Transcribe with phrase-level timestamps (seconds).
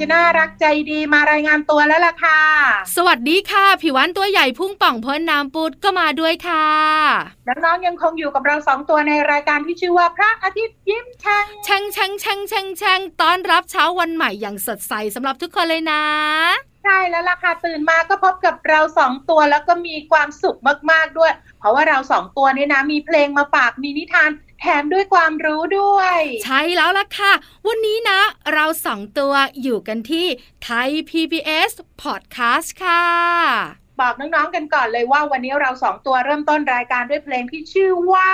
[0.00, 2.40] จะน่ารักใจดีมารายงานตัวแล้วล่ะค่ะ
[2.96, 6.68] สวัสดีค่ะ ผิววันตัวใหญ่พุ่งป่องพ้นน้ำปุดก็มาด้วยค่ะ
[7.48, 16.02] น้องๆยังคงอยู่กับเราสองตัวในรายการที่ชื่อว่าพระอาทิตย์ยิ้มแฉ่งแช่งแช่งแช่งแช่งแช่งต้อนรับเช้าวันใหม่อย่างสดใสสำหรับทุกคนเลยนะ
[16.84, 20.58] ใช่แล้วล่ะค่ะตื่นมาก็พบกับเราสองตัวแล้วก็มีความสุข
[20.90, 27.32] มากๆด้วย เพราะว่าเราสองตัวนี้นะ มีเพลงมาฝากมีนิทาน แถมด้วยความรู้ด้วย ใช่แล้วล่ะค่ะ
[27.66, 28.20] วันนี้นะ
[28.52, 29.32] เราสองตัว
[29.62, 30.26] อยู่กันที่
[30.62, 31.72] ไทย PBS
[32.02, 33.04] Podcast ค่ะ
[34.00, 38.32] บอกน้องๆกันก่อนเลยว่าวันนี้เราสองตัวเริ่มต้นรายการด้วยเพลงที่ชื่อว่า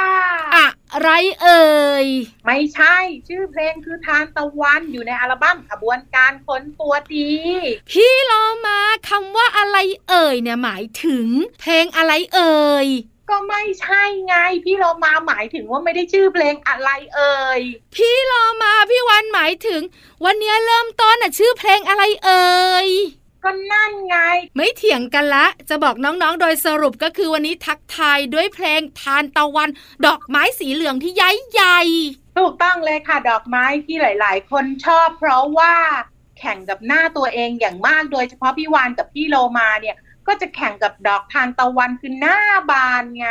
[0.57, 1.11] อะไร
[1.43, 2.07] เอ่ย
[2.47, 2.97] ไม่ใช่
[3.29, 7.33] ชื่อเพลงคือทานตะวันอยู่ในอัลบั้มขบวนการค้นตัวดี
[7.91, 8.33] พี่โล
[8.67, 9.77] มาคำว่าอะไร
[10.09, 11.27] เอ่ยเนี่ยหมายถึง
[11.61, 12.89] เพลงอะไรเอ่ย
[13.31, 17.61] ก็ไม่ใช่ไง พี่เรามาหมายถึงว่าไม่ได้ชื่อเพลงอะไรเอ่ย
[17.97, 18.33] พี่โล
[18.63, 19.83] มาพี่วันหมายถึง
[20.25, 22.89] วันนี้เริ่มต้นน่ะชื่อเพลงอะไรเอ่ย
[23.45, 24.17] ก็นั่นไง
[24.57, 29.69] ไม่เถียงกันละ จะบอกน้องๆ โดยสรุปก็คือวันนี้ทักทายด้วยเพลงทานตะวัน
[30.07, 31.81] ดอกไม้สีเหลืองที่ใหญ่ใหญ่
[32.39, 35.75] ถูกต้องเลยค่ะ ดอกไม้ที่หลาย ๆ คนชอบ เพราะว่า
[36.39, 39.97] แข่งกับหน้าตัวเองอย่างมากโดยเฉพาะพี่วานกับพี่โลมาเนี่ย
[40.29, 42.39] ก็จะแข่งกับดอกทานตะวันคือหน้า
[42.71, 43.31] บานไง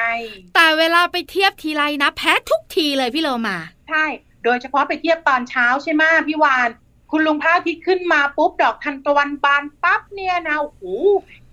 [0.55, 3.57] แต่เวลาไปเทียบทีไรนะแพ้ทุกทีเลยพี่โลมา
[3.89, 4.05] ใช่
[4.43, 6.69] โดยเฉพาะไปเทียบตอนเช้าใช่ไหมพี่วาน
[7.11, 10.83] คุณลุงพระอาทิตย์ขึ้นมาปุ๊บดอกทานตะวันบานปั๊บเนี่ยนะโอ้โห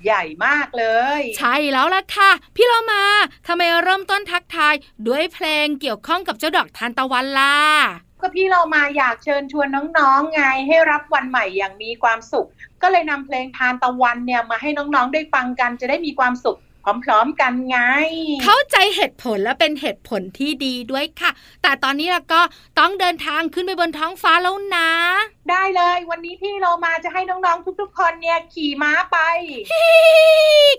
[0.04, 0.84] ใหญ่มากเล
[1.20, 3.04] ย ใช่แล้วล่ะค่ะ พี่โลมา
[3.46, 4.74] ทำไมเริ่มต้นทักทาย
[5.06, 7.56] ด้วยเพลงเกี่ยวข้องกับเจ้าดอกทานตะวันล่ะ
[8.22, 12.48] ก็พี่เรามาอยากเชิญชวนน้องๆไงให้รับวันใหม่อย่างมีความสุข
[12.82, 16.58] ก็เลยนำเพลงทานตะวันเนี่ยมาให้น้องๆได้ฟังกันจะได้มีความสุข
[17.04, 17.78] พร้อมๆกันไง
[18.44, 21.30] เข้าใจเหตุผลและเป็นเหตุผลที่ดีด้วยค่ะ
[21.62, 22.40] แต่ตอนนี้เราก็
[22.78, 24.90] ต้องเดินทางขึ้นไปบนท้องฟ้าแล้วนะ
[25.50, 29.18] ได้เลย วันนี้พี่เรามาจะให้น้องๆทุกๆ คนเนี่ยขี่ม้าไป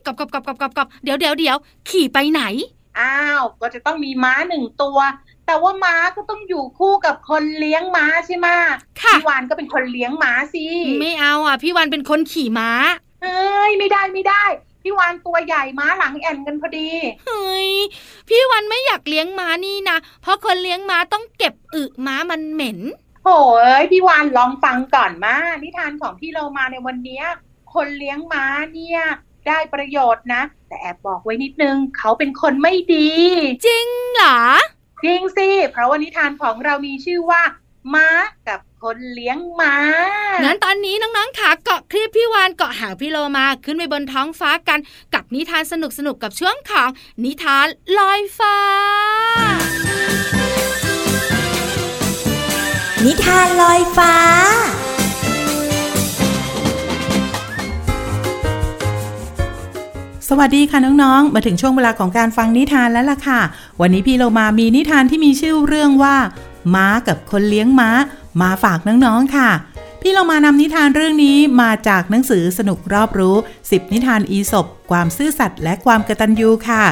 [0.06, 1.58] กบกบกบกบกบกอบเดี๋ยวเดี๋ยวเดี๋ยว
[1.90, 2.44] ขี่ไปไหน
[3.00, 5.00] อ้าวก็จะต้องมีม้าหนึ่งตัว
[5.46, 8.48] แต่ว่าม้าก็ต้องอยู่คู่กับคนเลี้ยงม้าใช่ไหม
[9.02, 10.66] ค่ะพี่วานก็เป็นคนเลี้ยงม้าสิ
[11.00, 12.70] ไม่เอาอะพี่วันเป็นคนขี่ม้า
[13.22, 14.44] เฮ้ยไม่ได้ไม่ได้
[14.84, 16.90] พี่วานตัวใหญ่ม้าหลังแอนกันพอดี
[17.26, 17.72] เฮ้ย
[18.30, 22.80] พี่วันไม่อยากเลี้ยงม้านี่นะเพราะคนเลี้ยงม้าต้องเก็บอึม้ามันเหม็น
[23.26, 23.40] โอ้
[23.82, 27.26] ยพี่วานลองฟังก่อนมานิทานของพี่เรามาในวันเนี้ย
[27.74, 29.00] คนเลี้ยงม้าเนี่ย
[29.48, 30.42] ได้ประโยชน์นะ
[30.74, 33.10] แต่แอบบอกไว้นิดนึง เขาเป็นคนไม่ดี
[33.66, 34.42] จริงเหรอ
[35.04, 37.42] จริงสิ เพราะว่านิทานของเรามีชื่อว่า
[37.94, 38.08] ม้า
[38.48, 39.76] กับคนเลี้ยงม้า
[40.44, 44.80] งั้นตอนนี้น้องๆขาเกาะคลิปพี่วานเกาะหางพี่โลมาขึ้นไปบนท้องฟ้ากัน
[45.14, 46.90] กับนิทานสนุกๆกับช่วงของ
[47.24, 47.68] นิทาน
[47.98, 48.58] ลอยฟ้า
[53.06, 54.14] นิทานลอยฟ้า
[60.30, 63.40] สวัสดีค่ะน้องๆ มาถึงช่วงเวลาของการฟังนิทานแล้วล่ะค่ะ
[63.82, 66.16] วันนี้พี่เรามามีนิทานที่มีชื่อเรื่องว่า
[66.76, 67.90] ม้ากับคนเลี้ยงม้า
[68.42, 69.50] มาฝากน้องๆค่ะ
[70.02, 73.36] พี่เรามานำนิทานเรื่องนี้มาจากหนังสือสนุกรอบรู้
[73.66, 76.84] 10นิทานอีสบความซื่อสัตย์และความกระตัญญูค่ะ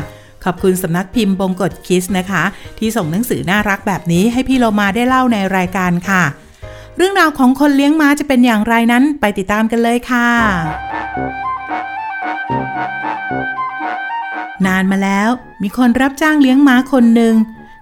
[0.44, 2.44] ขอบคุณสำนักพิมพ์บงกฎคิสนะคะ
[2.78, 6.24] ที่ส่งหนังสือน่ารักแบบนี้ให้พี่เรามาได้เล่าในรายการค่ะ
[6.98, 10.28] เรื่องราวของคนเลี้ยงม้าจะเป็นอย่างไรนั้นไปติดตามกันเลยค่ะ
[14.65, 15.30] นานมาแล้ว
[15.62, 17.36] มีคนรับจ้างเลี้ยงม้าคนหนึ่ง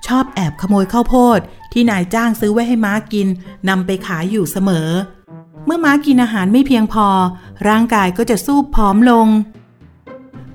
[0.07, 1.39] ชอบแอบขโมยข้าวโพด
[1.71, 3.27] ที่นายจ้างซื้อไว้ให้ม้ากิน
[3.69, 4.89] นำไปขายอยู่เสมอ
[5.65, 7.07] เมื่อม้ากินอาหารไม่เพียงพอ
[7.67, 9.27] ร่างกายก็จะสู้ผอมลง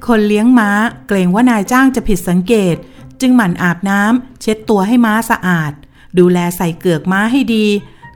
[0.06, 0.70] คนเลี้ยงม้า
[1.08, 2.74] เกรงว่านายจ้างจะผิดสังเกต
[3.20, 5.72] จึงหมั่นอาบน้ำเช็ดตัวให้ม้าสะอาด
[6.18, 7.66] ดูแลใส่เกือกม้าให้ดี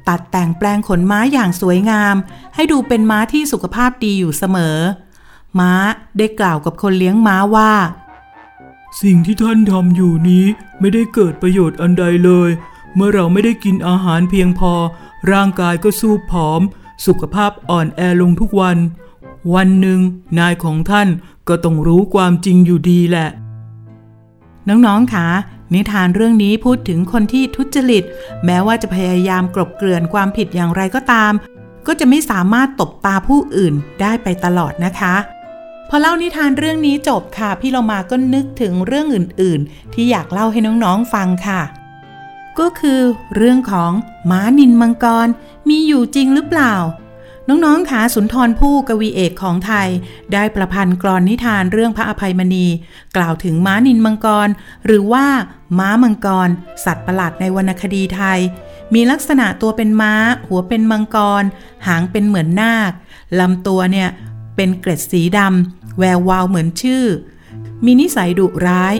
[0.08, 2.16] ตัดแต่งแปลงขนม้าอย่างสวยงาม
[2.54, 4.76] ให้ดูเป็นม้าที่สุขภาพดีอยู่เสมอ
[5.58, 5.72] ม้า
[6.18, 7.72] ได้กล่าวกับคนเลี้ยงม้าว่า
[9.02, 10.44] สิ่งที่ท่านทำอยู่นี้
[10.80, 12.50] ไม่ได้เกิดประโยชน์อันใดเลย
[12.94, 14.72] เมื่อเราไม่ได้กินอาหารเพียงพอ
[15.32, 16.60] ร่างกายก็สู้ผอม
[17.06, 18.78] สุขภาพอ่อนแอลงทุกวัน
[19.54, 20.00] วันหนึ่ง
[20.38, 21.08] นายของท่าน
[21.48, 23.28] ก็ต้องรู้ความจริงอยู่ดีแหละ
[24.68, 25.28] น้องๆคะ
[25.74, 28.04] นิทานเรื่องนี้พูดถึงคนที่ทุจริต
[28.44, 31.32] แม้ว่าจะพยายามกลบเกลื่อนความผิดอย่างไรก็ตาม
[31.86, 35.14] ก็จะไม่สามารถตบตาผู้อื่นได้ไปตลอดนะคะ
[35.90, 41.62] พอเล่านิทานเรื่องนี้จบค่ะ พี่เรามาก็นึกถึงเรื่องอื่นๆ ที่อยากเล่าให้น้องๆฟังค่ะ
[42.58, 43.00] ก็คือ
[43.36, 43.92] เรื่องของ
[44.30, 45.28] ม้านินมังกร
[45.68, 46.74] มีอยู่จริงหรือเปล่า
[47.48, 49.88] น้องๆขาสุนทรภู่กวีเอกของไทย
[50.32, 52.66] ได้ประพันธ์กลอนนิทานเรื่องพระอภัยมณี
[53.16, 54.48] กล่าวถึงม้านินมังกร
[54.86, 55.26] หรือว่า
[55.78, 56.48] ม้ามังกร
[56.84, 58.38] สัตว์ประหลาดในวรรณคดีไทย
[58.94, 60.14] มีลักษณะตัวเป็นม้า
[60.48, 61.42] หัวเป็นมังกร
[61.86, 62.92] หางเป็นเหมือนนาค
[63.40, 64.08] ลำตัวเนี่ย
[64.56, 67.04] เป็นเกล็ดสีดำ แวววาวเหมือนชื่อ
[67.84, 68.94] มีนิสัยดุร้าย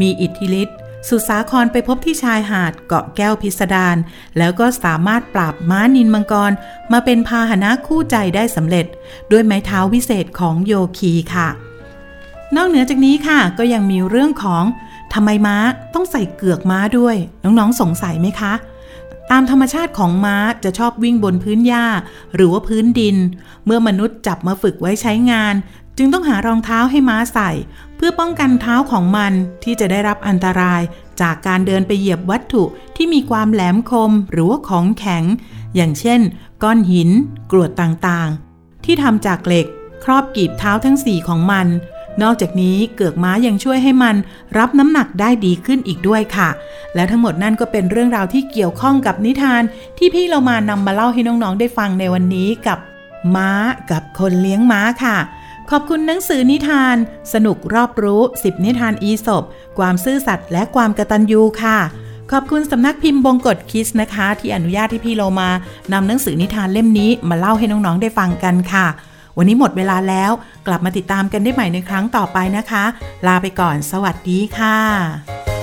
[0.00, 0.78] มีอิทธิฤทธิ์
[1.08, 3.96] สุสาครไปพบที่ชายหาดเกาะแก้วพิสดาร
[4.38, 6.52] แล้วก็สามารถปราบม้านินมังกร
[6.92, 8.86] มาเป็นพาหนะคู่ใจได้สำเร็จ
[9.30, 11.48] ด้วยไม้เท้าวิเศษของโยคีค่ะ
[12.56, 14.64] นอกเหนือจากนี้ค่ะ ก็ยังมีเรื่องของ
[15.14, 15.56] ทำไมม้า
[15.94, 18.54] ต้องใส่เกือกม้าด้วย น้องๆสงสัยไหมคะ
[19.30, 21.86] ตามธรรมชาติของม้าจะชอบวิ่งบนพื้นหญ้า
[22.34, 23.16] หรือว่าพื้นดิน
[23.64, 25.54] เมื่อมนุษย์จับมาฝึกไว้ใช้งาน
[25.96, 27.50] จึงต้องหารองเท้าให้ม้าใส่
[27.96, 29.32] เพื่อป้องกันเท้าของมัน
[29.64, 30.82] ที่จะได้รับอันตราย
[31.20, 32.64] จากการเดินไปเหยียบวัตถุ
[32.96, 35.24] ที่มีความแหลมคมหรือว่าของแข็ง
[35.74, 36.20] อย่างเช่น
[36.62, 37.10] ก้อนหิน
[37.50, 39.66] กรวดต่างๆ ที่ทำจากเหล็ก
[40.04, 41.66] ครอบกีบเท้าทั้งสี่ของมัน
[42.22, 44.16] นอกจากนี้เกือกม้ายังช่วยให้มัน
[44.58, 46.48] รับน้ำหนักได้ดีขึ้นอีกด้วยค่ะ
[46.94, 49.62] และทั้งหมดนั่นก็เป็นเรื่องราวที่เกี่ยวข้องกับนิทาน
[49.98, 52.78] ที่พี่เรามานำมาเล่าให้น้องๆได้ฟังในวันนี้กับ
[53.36, 53.50] ม้า
[53.90, 55.16] กับคนเลี้ยงม้าค่ะ
[55.70, 56.96] ขอบคุณหนังสือนิทาน
[57.32, 59.44] สนุกรอบรู้ 10 นิทานอีสบ
[59.78, 61.78] ความซื่อสัตย์และความกระตันยูค่ะ
[62.32, 65.50] ขอบคุณสำนักพิมพ์บงกฎคิสนะคะ ที่อนุญาตที่พี่เรามา
[65.92, 68.86] นำหนังสือนิทานเล่มนี้มาเล่าให้น้องๆได้ฟังกันค่ะ
[69.36, 70.30] วันนี้หมดเวลาแล้ว
[70.66, 72.84] กลับมาติดตามกันได้ใหม่ในครั้งต่อไปนะคะ
[73.26, 75.53] ลาไปก่อน สวัสดีค่ะ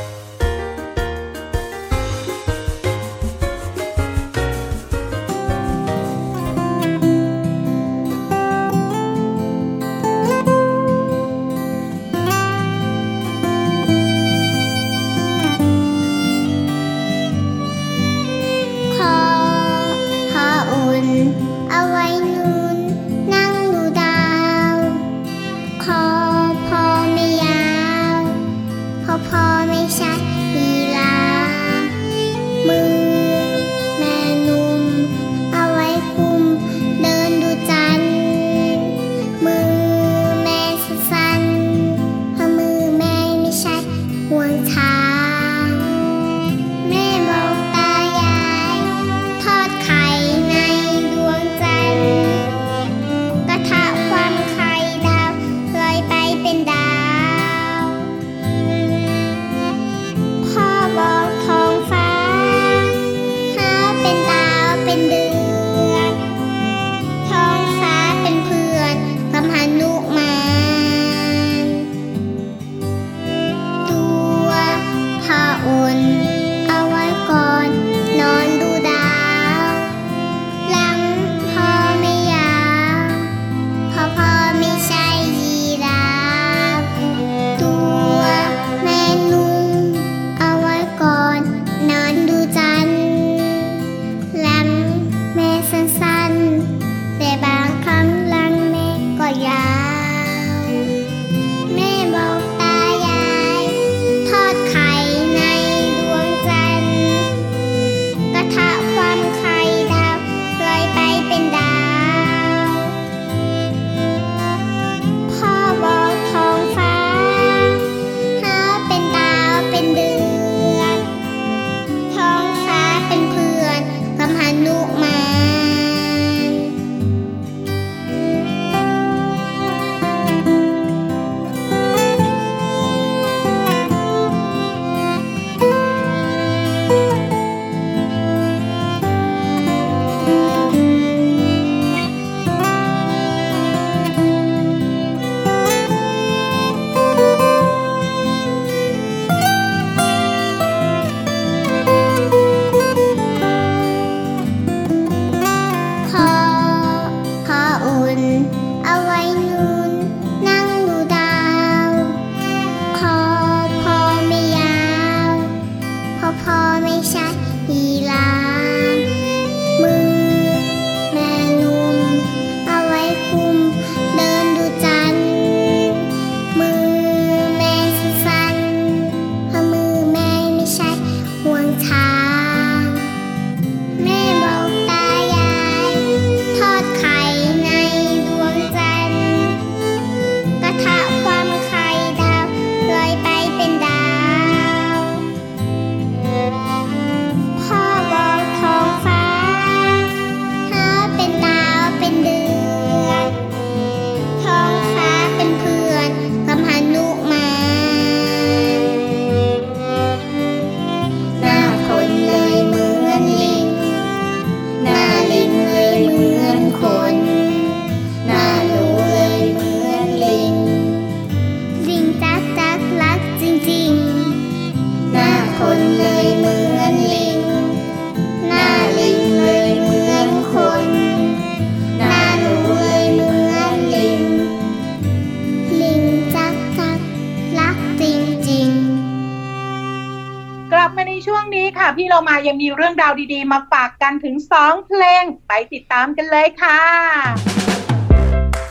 [241.97, 246.81] พี่เรามายังมีเรื่องราวดีๆ มาฝากกันถึงสองเพลง ไปติดตามกันเลยค่ะ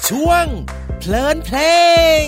[0.09, 0.45] ช่วง
[0.99, 1.59] เพลินเพล
[2.23, 2.27] ง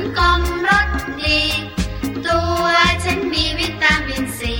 [0.06, 0.88] ลกลมรส
[1.22, 1.40] ดี
[2.26, 2.64] ตัว
[3.04, 4.54] ฉันมีวิตามินซี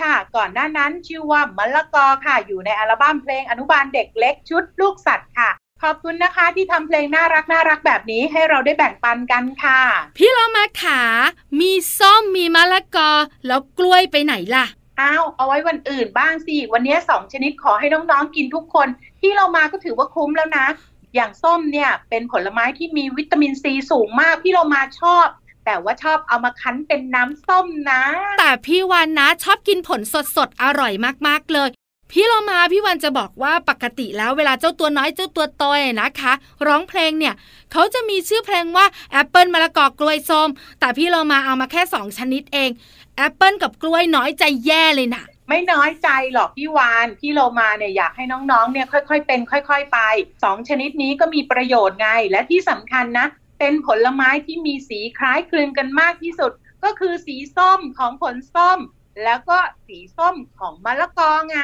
[0.00, 5.50] ค่ะ ก่อนหน้านั้นชื่อว่ามะละกอค่ะ อยู่ในอัลบั้มเพลงอนุบาลเด็กเล็กชุดลูกสัตว์ค่ะ
[5.82, 9.80] ขอบคุณนะคะที่ทำเพลงน่ารักน่ารักแบบนี้ให้เราได้แบ่งปันกันค่ะ
[10.16, 11.00] พี่เรามาขา
[11.60, 13.10] มีส้มมีมะละกอ
[13.46, 14.66] แล้วกล้วยไปไหนล่ะ
[15.00, 18.88] อ้าวเอาไว้วันอื่นบ้างสิ วันนี้สองชนิดขอให้น้องๆกินทุกคน
[19.20, 20.66] ที่เรามาก็ถือว่าคุ้มแล้วนะ
[21.14, 25.26] อย่างส้มเนี่ยเป็นผลไม้ที่มีวิตามินซีสูงมาก พี่เรามาชอบ
[25.64, 28.02] แต่ว่าชอบเอามาคั้นเป็นน้ำส้มนะ
[28.38, 30.00] แต่พี่วันนะชอบกินผล
[30.36, 30.92] สดๆอร่อย
[31.26, 31.70] มากๆเลย
[32.12, 36.32] พี่เรามาพี่วันจะบอกว่าปกติแล้วเวลาเจ้าตัวน้อยเจ้าตัวโตนะคะ
[36.66, 37.34] ร้องเพลงเนี่ย
[37.72, 40.48] เขาจะมีชื่อเพลงว่าแอปเปิลมะละกอกล้วยส้ม
[40.80, 42.70] แต่พี่เรามาเอามาแค่สองชนิดเอง
[43.16, 49.98] แอปเปิลกับกล้วยน้อยใจแย่เลยนะไม่น้อยใจหรอกพี่วันพี่โลมาเนี่ยอยากให้น้องๆเนี่ยค่อยๆเป็น ค่อย ๆ ไป
[50.44, 53.26] สองชนิดนี้ก็มีประโยชน์ไง และที่สำคัญนะ
[53.60, 56.52] เป็นผลไม้ที่มีสีคล้ายคลึงกันมากที่สุด
[56.84, 58.78] ก็คือสีส้มของผลส้ม
[59.24, 61.58] แล้วก็สีส้มของมะละกอไง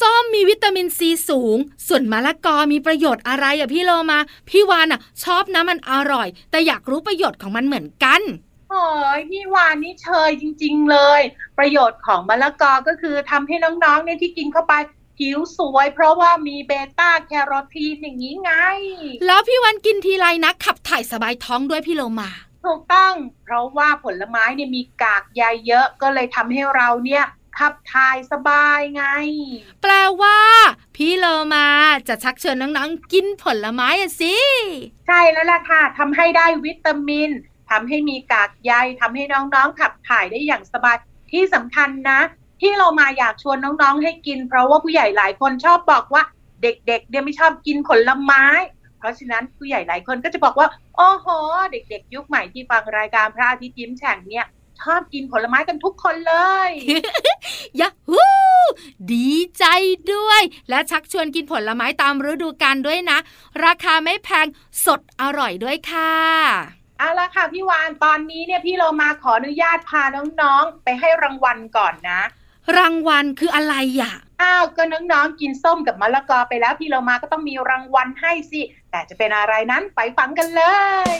[0.00, 4.18] ส้มมีวิตามินซีสูง ส่วนมะละกอมีประโยชน์อะไรอะพี่โลมา
[4.48, 8.22] พี่วานอะชอบนะมันอร่อย แต่อยากรู้ประโยชน์ของมันเหมือนกัน
[8.70, 8.84] โอ้
[9.18, 11.20] ยพี่วานนี่เชยจริง ๆ เลย
[11.58, 14.74] ประโยชน์ของมะละกอก็คือทำให้น้องๆเนี่ยที่กินเข้าไป
[15.18, 18.52] ผิวสวย เพราะว่ามีเบต้าแคโรทีนอย่างนี้ไง
[19.26, 22.30] แล้วพี่วันกินทีไรนะขับถ่ายสบายท้องด้วยพี่โลมา
[22.64, 27.24] ถูกต้อง เพราะว่าผลไม้เนี่ยมีกากใยเยอะก็เลยทำให้เราเนี่ย
[27.58, 29.04] ขับถ่ายสบายไง
[29.82, 30.38] แปลว่า
[30.96, 31.66] พี่โลมา
[32.08, 34.36] จะชักเชิญน้องๆ กินผลไม้อะสิ
[35.06, 37.30] ใช่แล้วล่ะค่ะทำให้ได้วิตามิน
[37.70, 40.96] ทำให้มีกากใยทำให้น้องๆขับถ่ายได้อย่างสบาย
[41.32, 42.20] ที่สำคัญนะ
[42.60, 46.22] ที่เรามาอยากชวนน้องๆให้กิน เพราะว่าผู้ใหญ่หลายคนชอบบอกว่า
[46.62, 48.44] เด็กๆเนี่ยไม่ชอบกินผลไม้
[48.98, 51.26] เพราะฉะนั้นผู้ใหญ่หลายคนก็จะบอกว่า โอ้โห
[51.72, 54.46] เด็กๆ ยุคใหม่ที่ฟังรายการพระอาทิตย์ยิ้มแฉ่งเนี่ย
[54.80, 56.34] ชอบกินผลไม้กันทุกคนเล
[56.68, 56.70] ย
[57.80, 58.24] ยะฮู
[59.12, 59.64] ดีใจ
[60.12, 63.18] ด้วย และชักชวนกินผลไม้ตามฤดูกาลด้วยนะ
[63.64, 64.46] ราคาไม่แพง
[64.84, 66.14] สดอร่อยด้วยค่ะ
[66.98, 72.20] เอาละค่ะพี่วานตอนนี้เนี่ยพี่เรามาขออนุญาตพาน้องๆ ไปให้รางวัลก่อนนะ
[72.76, 80.62] รางวัลคืออะไรอะอ้าวก็น้องๆกินส้มกับมะละกอไปแล้วพี่เรามาก็ต้องมีรางวัลให้สิ แต่จะเป็นอะไรนั้นไปฟังกันเล
[81.16, 81.18] ย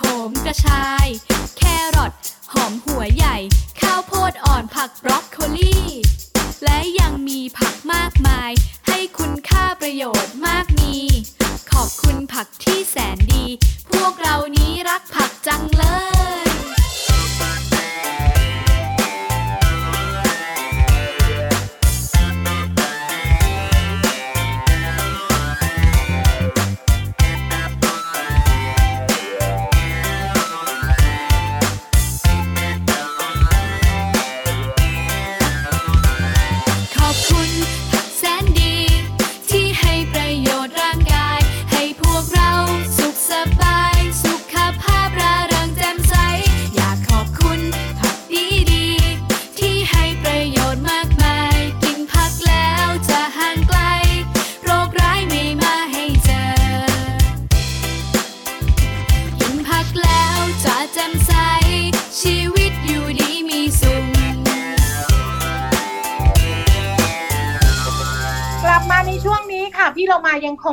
[0.00, 1.06] ขมกระชาย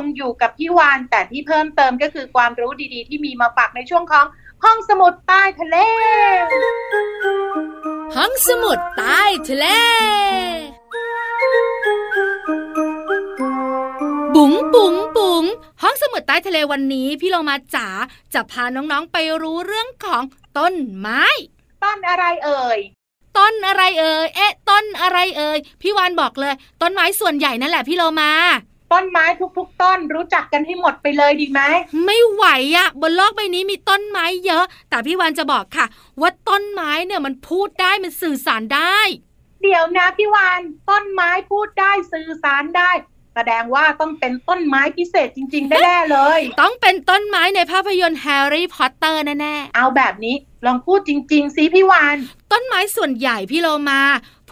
[0.04, 4.26] คงอยู่กับพี่วานแต่ที่เพิ่มเติมก็คือความรู้ดีๆ ที่มีมาฝากในช่วงของ
[4.64, 5.76] ห้องสมุดใต้ทะเล
[8.16, 9.66] ห้องสมุดใต้ทะเล
[14.34, 15.44] บุ๋งบุ๋งบุ๋ง
[15.82, 17.88] ห้องสมุดใต้ทะเลวันนี้พี่เรามาจ๋า
[18.34, 20.22] จะพาน้องๆไปรู้เรื่องของ
[20.58, 21.24] ต้นไม้
[21.84, 22.78] ต้นอะไรเอ่ย
[23.38, 28.32] ต้นอะไรเอ่ย เอ๊ะ ต้นอะไรเอ่ย พี่วานบอกเลย ต้นไม้ส่วนใหญ่นั่นแหละพี่โลมา
[28.92, 29.24] ต้นไม้
[29.58, 31.60] ทุก ๆ ต้นรู้จักกันให้หมดไปเลยดีไหม
[32.04, 32.44] ไม่ไหว
[32.76, 35.86] อะบนโลกใบนี้มีต้นไม้เยอะ แต่พี่วานจะบอกค่ะ
[36.20, 38.98] ว่าต้นไม้เนี่ยมันพูดได้มันสื่อสารได้
[39.62, 42.90] เดี๋ยวนะพี่วานต้นไม้พูดได้สื่อสารได้
[43.34, 50.34] แสแสดงว่าต้องเป็นต้นไม้พิเศษจริง ๆ แน่ๆเลย ต้องเป็นต้นไม้ในภาพยนตร์แฮร์รี่พอตเตอร์แน่เอาแบบนี้
[50.66, 54.00] ลองพูดจริง ๆสิพี่วานๆต้นไม้ส่วนใหญ่พี่โลมา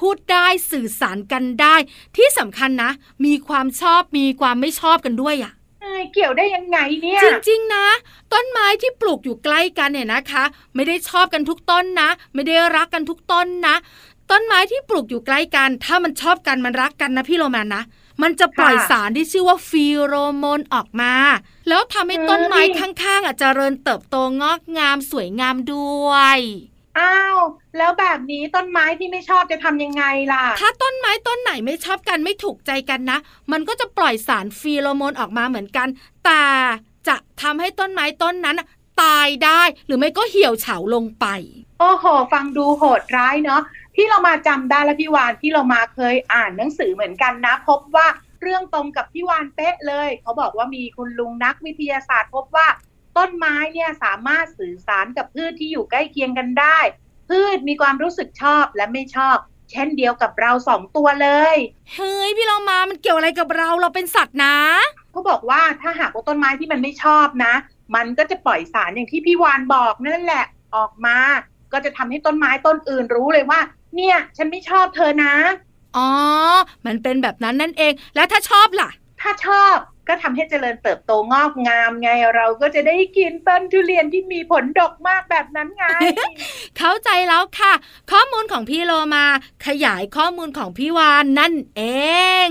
[0.01, 1.77] พูดได้สื่อสารกันได้
[2.17, 2.91] ที่สำคัญนะ
[3.25, 7.87] มีความชอบมีความไม่ชอบกันด้วยอะเอ้ยเกี่ยวได้ยังไงเนี่ย จริง ๆ นะ
[8.33, 13.77] ต้นไม้ที่ปลูกอยู่ใกล้กันเนี่ยนะคะ ไม่ได้ชอบกันทุกต้นนะ ไม่ได้รักกันทุกต้นนะ
[14.31, 17.85] ต้นไม้ที่ปลูกอยู่ใกล้กัน ถ้ามันชอบกันมันรักกันนะพี่โรแมนนะ
[18.23, 21.13] มันจะปล่อยสารที่ชื่อว่าฟีโรโมนออกมา
[21.69, 26.39] แล้วทำให้ต้นไม้ข้างๆอะเจริญเติบโตงอกงามสวยงามด้วย
[26.99, 27.39] อ้าว
[27.79, 33.19] แล้วแบบนี้ต้นไม้ที่ไม่ชอบจะทำยังไงล่ะ ถ้าต้นไม้ต้นไหนไม่ชอบกันไม่ถูกใจกันนะ
[33.53, 35.89] มันก็จะปล่อยสารฟีโรโมนออกมาเหมือนกัน
[36.25, 36.45] แต่
[37.09, 38.67] จะทำให้ต้นไม้ต้นนั้นน่ะ
[39.03, 41.27] ตายได้หรือไม่ก็เหี่ยวเฉาลงไป
[41.81, 43.63] โอ้โห ฟังดูโหดร้ายเนาะ
[43.95, 48.07] พี่เรามาจำได้แล้วพี่วานพี่เรามาเคยอ่านหนังสือเหมือนกันนะ พบว่า
[48.43, 52.67] เรื่องตรงกับพี่วานเป๊ะเลย เขาบอกว่ามีคุณลุงนักวิทยาศาสตร์ พบว่า
[53.19, 56.79] ต้นไม้เนี่ยสามารถสื่อสารกับพืชที่อยู่ใกล้เคียงกันได้
[57.29, 59.37] พืชมีความรู้สึกชอบและไม่ชอบ
[59.71, 61.57] เช่นเดียวกับเราสองตัวเลย
[61.95, 64.57] เฮ้ยพี่เรามามันเกี่ยวอะไรกับเราเราเป็นสัตว์นะ
[65.13, 67.55] เขาบอกว่าถ้าหากว่าต้นไม้ที่มันไม่ชอบนะ
[67.95, 70.45] มันก็จะปล่อยสารอย่างที่พี่วานบอกนั่นแหละ
[70.77, 71.17] ออกมา
[71.73, 73.61] ก็จะทำให้ต้นไม้ต้นอื่นรู้เลยว่า
[73.97, 75.35] เนี่ย ฉันไม่ชอบเธอนะ
[75.97, 76.11] อ๋อ
[76.87, 79.77] มันเป็นแบบนั้นนั่นเอง แล้วถ้าชอบล่ะ ถ้าชอบ
[80.09, 85.85] ก็ทำให้เจริญเติบโตงอกงามไงเราก็จะได้กินต้นทุเรียนที่มีผลดกมากแบบนั้นไง
[86.79, 87.73] เข้าใจแล้วค่ะ
[88.13, 89.27] ข้อมูลของพี่โลมา
[89.67, 91.83] ขยายข้อมูลของพี่วานนั่นเอ
[92.49, 92.51] ง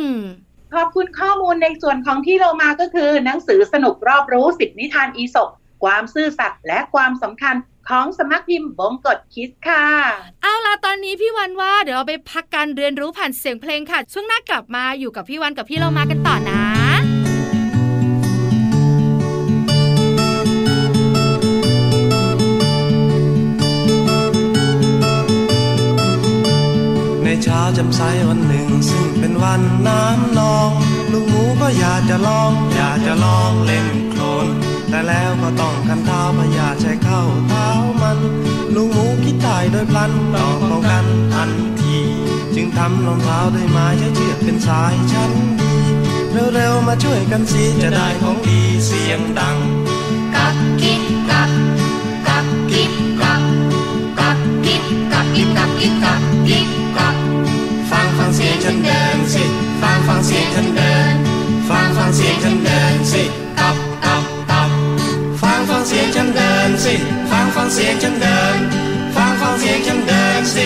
[0.74, 5.50] ขอบคุณข้อมูลในส่วนของที่เรามาก็คือ หนังสือสนุกรอบรู้สิบนิทานอีสบ
[5.84, 7.56] ความซื่อสัตย์และความสำคัญ
[7.90, 9.86] ของสำนักพิมพ์บงกฎคิดค่ะ
[10.42, 16.85] เอาล่ะตอนนี้พี่วันว่าเดี๋ยวเราไปพักการเรียนรู้ผ่านเสียงเพลงค่ะ ช่วงหน้ากลับมาอยู่กับพี่วันกับพี่โลมากันต่อนะ
[27.56, 30.70] ช้าจำใสวันหนึ่ง ซึ่งเป็นวันน้ำนอง
[31.12, 34.48] ลูกหมูก็อยากจะลอง อยากจะลองเล่นโคลน
[34.90, 37.68] แต่แล้วก็ต้องกันเท้าพยาใช้เข้าเท้า
[38.02, 38.18] มัน
[38.76, 41.98] ลูกหมูคิดตายโดยพลันต้องป้องกันทันที
[42.56, 45.74] จึงทำรองเท้าด้วยไม้ใช้เชือกเป็นสายชั้นดี
[46.54, 49.58] เร็วๆมาช่วยกันสิจะได้ของดีเสียงดัง
[50.36, 50.95] กับกิ๊บกั
[58.68, 59.44] ฉันเดินสิ
[59.82, 61.16] ฟังฟังเสียงฉันเดิน
[61.70, 63.24] ฟังฟังเสียงฉันเดินสิ
[63.60, 63.76] กับ
[64.06, 64.70] กับกับ
[65.42, 66.94] ฟังฟังเสียงฉันเดินสิ
[67.30, 68.58] ฟังฟังเสียงฉันเดิน
[69.16, 70.66] ฟังฟังเสียงฉันเดินสิ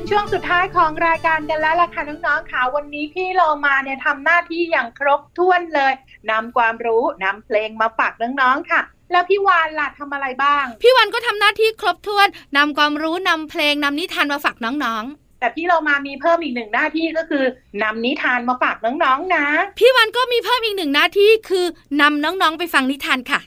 [0.00, 5.92] งช่วงสุดท้ายของรายการกันแล้วล่ะค่ะน้องๆค่ะวันนี้พี่โลมาเนี่ยทำหน้าที่อย่างครบถ้วนเลย
[6.30, 8.80] นำความรู้นำเพลงมาฝากน้องๆค่ะ
[9.12, 17.44] แล้วพี่วานล่ะทำอะไรบ้าง พี่วันก็ทำหน้าที่ครบถ้วนนำความรู้นำเพลงนำนิทานมาฝากน้องๆแต่พี่โลมามีเพิ่มอีกหนึ่งหน้าที่ก็คือ
[17.82, 19.46] นำนิทานมาฝากน้องๆนะ
[19.78, 21.66] พี่วันก็มีเพิ่มอีกหนึ่งหน้าที่คือ
[22.00, 23.40] นำน้องๆไปฟังนิทานค่ะ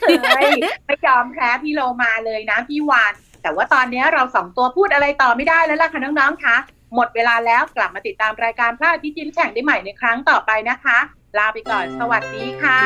[0.00, 0.52] เฮ้ย
[0.86, 6.56] ไม่ยอมแพ้พี่โลมาเลยนะพี่วาน แต่ว่าตอนนี้เราสองตัวพูดอะไรต่อไม่ได้แล้วล่ะค่ะน้องๆคะ
[6.94, 10.98] หมดเวลาแล้วกลับมาติดตามรายการพระอาทิตย์ยิ้มแฉ่งได้ใหม่ในครั้งต่อไปนะคะ
[11.38, 12.82] ลาไปก่อน สวัสดีค่ะ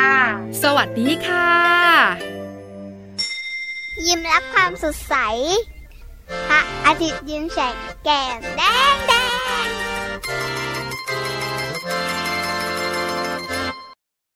[0.63, 1.51] สวัสดีค่ะ
[4.07, 5.15] ยิ้มรับความสดใส
[6.49, 8.63] พระอาทิตย์ยิ้มแฉกแก้มแด
[8.95, 9.13] งแด
[9.65, 9.67] ง